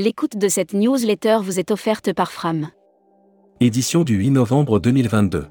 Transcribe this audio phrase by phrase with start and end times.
[0.00, 2.68] L'écoute de cette newsletter vous est offerte par Fram.
[3.58, 5.46] Édition du 8 novembre 2022.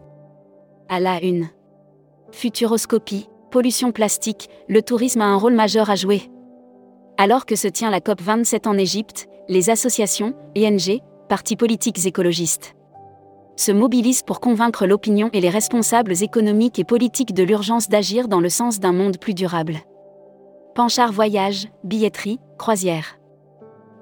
[0.88, 1.50] À la une.
[2.32, 6.32] Futuroscopie, pollution plastique, le tourisme a un rôle majeur à jouer.
[7.18, 12.74] Alors que se tient la COP27 en Égypte, les associations, ING, partis politiques écologistes,
[13.58, 18.40] se mobilisent pour convaincre l'opinion et les responsables économiques et politiques de l'urgence d'agir dans
[18.40, 19.80] le sens d'un monde plus durable.
[20.74, 23.17] Panchard voyage, billetterie, croisière.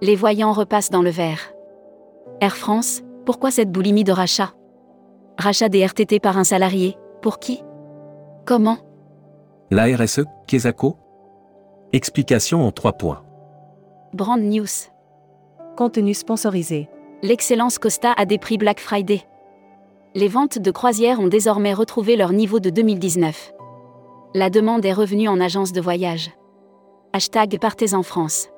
[0.02, 1.54] Les voyants repassent dans le vert.
[2.42, 4.52] Air France, pourquoi cette boulimie de rachat?
[5.38, 7.64] Rachat des RTT par un salarié, pour qui?
[8.46, 8.78] Comment?
[9.72, 10.98] La RSE, Kesako
[11.94, 13.24] Explication en trois points.
[14.14, 14.66] Brand News.
[15.78, 16.90] Contenu sponsorisé.
[17.24, 19.22] L'excellence Costa a des prix Black Friday.
[20.14, 23.54] Les ventes de croisières ont désormais retrouvé leur niveau de 2019.
[24.34, 26.32] La demande est revenue en agence de voyage.
[27.14, 28.50] Hashtag Partez en France.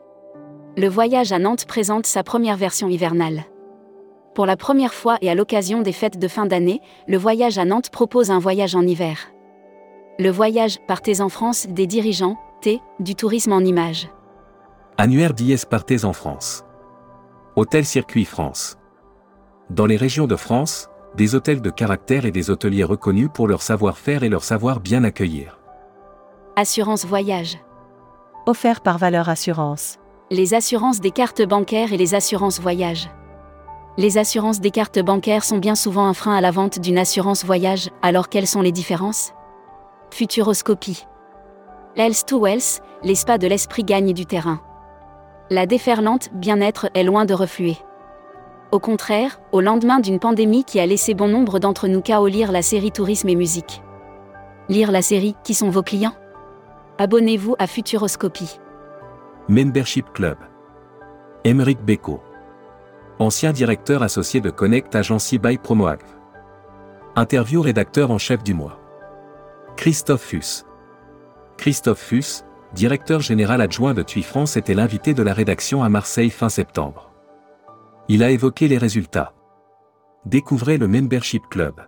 [0.80, 3.46] Le voyage à Nantes présente sa première version hivernale.
[4.36, 7.66] Pour la première fois et à l'occasion des fêtes de fin d'année, le voyage à
[7.66, 9.18] Nantes propose un voyage en hiver.
[10.20, 14.08] Le voyage Partez en France des dirigeants, T, du tourisme en images.
[15.00, 16.64] Annuaire d'IS Partez en France.
[17.56, 18.78] Hôtel Circuit France.
[19.72, 23.64] Dans les régions de France, des hôtels de caractère et des hôteliers reconnus pour leur
[23.64, 25.60] savoir-faire et leur savoir bien accueillir.
[26.56, 27.58] Assurance voyage.
[28.46, 29.98] Offert par Valeur Assurance.
[30.30, 33.10] Les assurances des cartes bancaires et les assurances voyage.
[33.98, 37.46] Les assurances des cartes bancaires sont bien souvent un frein à la vente d'une assurance
[37.46, 39.32] voyage, alors quelles sont les différences?
[40.12, 41.08] Futuroscopie.
[41.96, 44.60] Health to Wealth, les de l'esprit gagnent du terrain.
[45.50, 47.78] La déferlante bien-être est loin de refluer.
[48.74, 52.52] Au contraire, au lendemain d'une pandémie qui a laissé bon nombre d'entre nous KO lire
[52.52, 53.82] la série Tourisme et musique.
[54.68, 56.16] Lire la série Qui sont vos clients?
[56.98, 58.60] Abonnez-vous à Futuroscopie.
[59.50, 60.38] Membership Club.
[61.46, 62.22] Émeric Beko.
[63.18, 66.02] Ancien directeur associé de Connect Agency by Promoac.
[67.16, 68.78] Interview rédacteur en chef du mois.
[69.78, 70.66] Christophe Fuss.
[71.56, 76.30] Christophe Fuss, directeur général adjoint de TUI France, était l'invité de la rédaction à Marseille
[76.30, 77.10] fin septembre.
[78.10, 79.34] Il a évoqué les résultats.
[80.26, 81.80] Découvrez le Membership Club.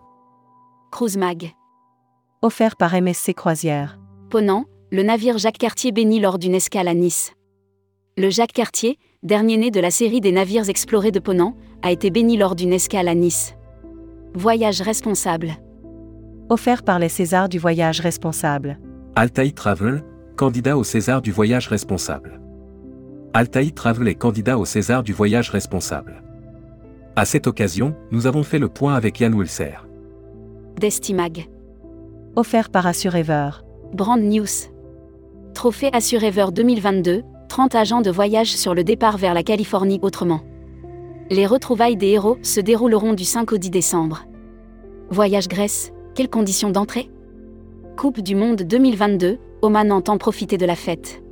[0.94, 1.52] Cruise Mag.
[2.42, 4.00] Offert par MSC Croisière.
[4.30, 4.64] Ponant,
[4.94, 7.34] le navire Jacques Cartier béni lors d'une escale à Nice.
[8.20, 12.10] Le Jacques Cartier, dernier né de la série des navires explorés de Ponant, a été
[12.10, 13.56] béni lors d'une escale à Nice.
[14.34, 15.54] Voyage responsable.
[16.50, 18.78] Offert par les Césars du voyage responsable.
[19.16, 20.04] Altaï Travel,
[20.36, 22.42] candidat au César du voyage responsable.
[23.34, 26.22] Altaï Travel est candidat au César du voyage responsable.
[27.16, 29.78] À cette occasion, nous avons fait le point avec Yann Wilser.
[30.78, 31.48] Destimag.
[32.36, 33.52] Offert par Assurever.
[33.94, 34.68] Brand News.
[35.54, 40.42] Trophée Assurever 2022, 30 agents de voyage sur le départ vers la Californie autrement.
[41.32, 44.26] Les retrouvailles des héros se dérouleront du 5 au 10 décembre.
[45.10, 47.10] Voyage Grèce, quelles conditions d'entrée?
[47.98, 51.24] Coupe du Monde 2022, Oman entend profiter de la fête.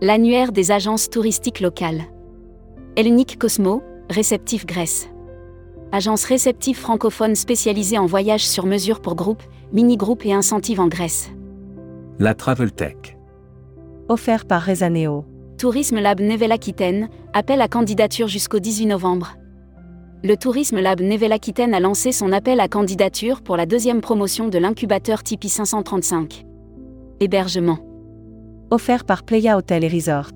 [0.00, 2.02] L'annuaire des agences touristiques locales.
[2.96, 5.08] Hellenic Cosmo, réceptif Grèce.
[5.90, 9.42] Agence réceptive francophone spécialisée en voyage sur mesure pour groupes,
[9.72, 11.30] mini-groupes et incentives en Grèce.
[12.20, 13.18] La Travel Tech.
[14.08, 15.24] Offert par Rezaneo.
[15.62, 19.36] Tourisme Lab Nevel-Aquitaine, appel à candidature jusqu'au 18 novembre.
[20.24, 24.58] Le Tourisme Lab Nevel-Aquitaine a lancé son appel à candidature pour la deuxième promotion de
[24.58, 26.44] l'incubateur Tipeee 535.
[27.20, 27.78] Hébergement.
[28.72, 30.32] Offert par Playa Hotel et Resort.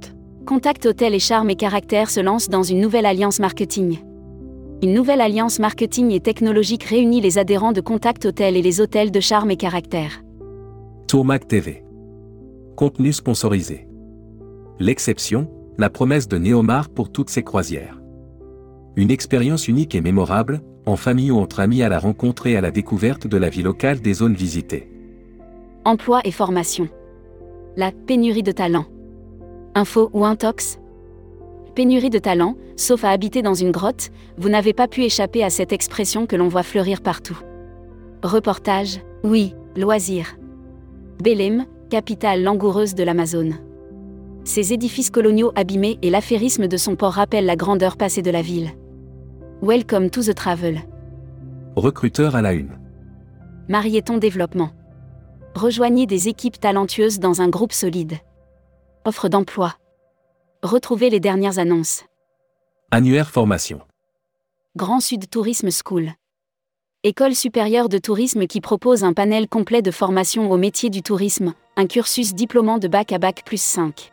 [0.47, 3.99] Contact Hôtel et Charme et Caractère se lance dans une nouvelle alliance marketing.
[4.81, 9.11] Une nouvelle alliance marketing et technologique réunit les adhérents de Contact Hôtel et les hôtels
[9.11, 10.23] de Charme et Caractère.
[11.09, 11.83] Tourmac TV.
[12.77, 13.89] Contenu sponsorisé.
[14.79, 15.49] L'exception,
[15.79, 17.99] la promesse de Néomar pour toutes ses croisières.
[18.95, 22.61] Une expérience unique et mémorable, en famille ou entre amis à la rencontre et à
[22.61, 24.91] la découverte de la vie locale des zones visitées.
[25.87, 26.91] Emploi et formation.
[27.77, 28.85] La pénurie de talent.
[29.75, 30.79] Info ou intox?
[31.75, 35.49] Pénurie de talent, sauf à habiter dans une grotte, vous n'avez pas pu échapper à
[35.49, 37.39] cette expression que l'on voit fleurir partout.
[38.23, 40.37] Reportage, oui, loisirs.
[41.23, 43.66] Belém, capitale langoureuse de l'Amazone.
[44.47, 48.43] Ses édifices coloniaux abîmés et l'affairisme de son port rappellent la grandeur passée de la
[48.43, 48.71] ville.
[49.61, 50.83] Welcome to the travel.
[51.75, 52.79] Recruteur à la une.
[53.69, 54.71] Marieton Développement.
[55.57, 58.19] Rejoignez des équipes talentueuses dans un groupe solide.
[59.05, 59.75] Offre d'emploi.
[60.63, 62.05] Retrouvez les dernières annonces.
[62.93, 63.81] Annuaire formation.
[64.77, 66.13] Grand Sud Tourisme School.
[67.03, 71.53] École supérieure de tourisme qui propose un panel complet de formation au métier du tourisme,
[71.77, 74.13] un cursus diplômant de bac à bac plus 5.